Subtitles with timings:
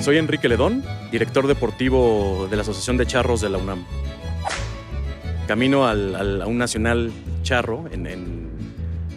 [0.00, 3.84] Soy Enrique Ledón, director deportivo de la Asociación de Charros de la UNAM.
[5.46, 8.48] Camino al, a un nacional charro en, en,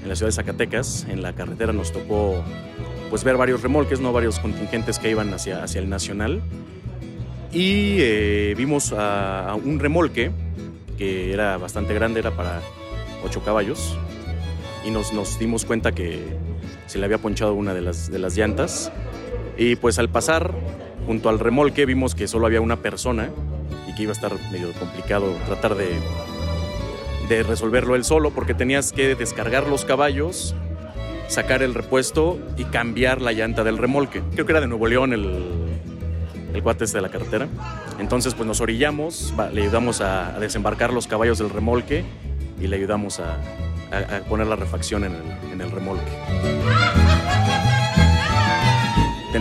[0.06, 1.08] la ciudad de Zacatecas.
[1.10, 2.44] En la carretera nos tocó
[3.10, 6.42] pues, ver varios remolques, no varios contingentes que iban hacia, hacia el nacional.
[7.54, 10.32] Y eh, vimos a, un remolque
[10.98, 12.60] que era bastante grande, era para
[13.24, 13.98] ocho caballos.
[14.86, 16.20] Y nos, nos dimos cuenta que
[16.88, 18.92] se le había ponchado una de las, de las llantas.
[19.58, 20.54] Y pues al pasar
[21.06, 23.30] junto al remolque vimos que solo había una persona
[23.88, 25.90] y que iba a estar medio complicado tratar de,
[27.30, 30.56] de resolverlo él solo porque tenías que descargar los caballos,
[31.28, 34.22] sacar el repuesto y cambiar la llanta del remolque.
[34.34, 35.64] Creo que era de Nuevo León el,
[36.54, 37.48] el cuate este de la carretera.
[38.00, 42.04] Entonces pues nos orillamos, le ayudamos a, desembarcar los caballos del remolque
[42.60, 43.38] y le ayudamos a,
[44.28, 47.03] poner la refacción en el, en el remolque.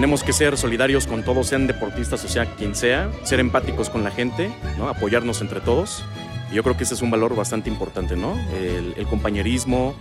[0.03, 4.03] Tenemos que ser solidarios con todos, sean deportistas o sea quien sea, ser empáticos con
[4.03, 4.89] la gente, ¿no?
[4.89, 6.05] apoyarnos entre todos.
[6.51, 8.37] Y yo creo que ese es un valor bastante importante, ¿no?
[8.53, 9.95] El, compañerismo,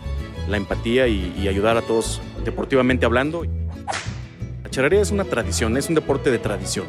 [0.50, 3.44] la empatía y, ayudar a todos deportivamente hablando.
[4.64, 6.88] La charrería es una tradición, es un deporte de tradición.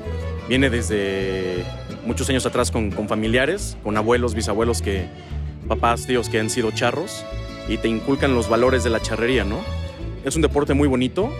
[0.49, 1.67] Viene desde
[2.07, 5.05] muchos años atrás con, con familiares, con abuelos, bisabuelos, que,
[5.69, 7.27] papás, tíos que han sido charros
[7.69, 9.59] y te inculcan los valores de la charrería, ¿no?
[10.25, 11.31] Es un deporte muy bonito,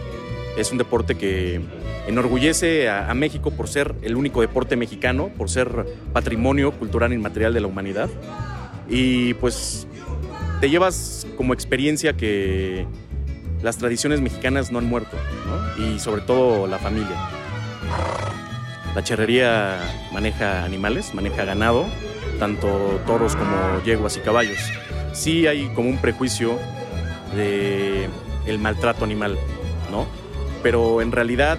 [0.57, 1.61] es un deporte que
[2.07, 7.61] enorgullece a, México por ser el único deporte mexicano, por ser patrimonio cultural inmaterial de
[7.61, 8.11] la humanidad.
[8.89, 9.87] Y pues
[10.61, 12.87] te llevas como experiencia que
[13.63, 15.17] las tradiciones mexicanas no han muerto,
[15.79, 17.17] y sobre todo la familia.
[18.95, 19.79] La charrería
[20.13, 21.87] maneja animales, maneja ganado,
[22.39, 24.59] tanto toros como yeguas y caballos.
[25.13, 26.59] Sí hay como un prejuicio
[27.35, 28.09] de
[28.47, 29.39] el maltrato animal,
[29.91, 30.07] ¿no?
[30.63, 31.59] Pero en realidad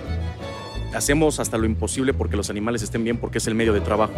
[0.94, 4.14] hacemos hasta lo imposible porque los animales estén bien porque es el medio de trabajo,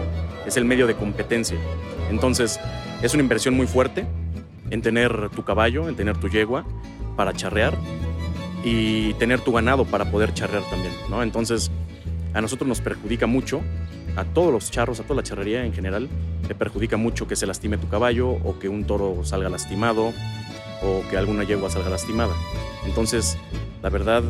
[0.45, 1.57] es el medio de competencia.
[2.09, 2.59] Entonces,
[3.01, 4.05] es una inversión muy fuerte
[4.69, 6.65] en tener tu caballo, en tener tu yegua
[7.15, 7.75] para charrear
[8.63, 11.21] y tener tu ganado para poder charrear también, ¿no?
[11.23, 11.71] Entonces,
[12.33, 13.61] a nosotros nos perjudica mucho,
[14.15, 16.09] a todos los charros, a toda la charrería en general,
[16.47, 20.13] le perjudica mucho que se lastime tu caballo o que un toro salga lastimado
[20.83, 22.33] o que alguna yegua salga lastimada.
[22.85, 23.37] Entonces,
[23.81, 24.23] la verdad,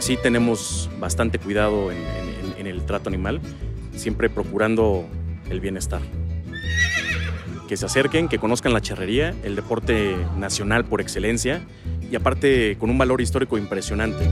[0.00, 3.40] sí tenemos bastante cuidado en, el trato animal,
[3.96, 5.06] siempre procurando
[5.48, 6.00] el bienestar.
[7.68, 11.62] Que se acerquen, que conozcan la charrería, el deporte nacional por excelencia
[12.10, 14.28] y aparte con un valor histórico impresionante.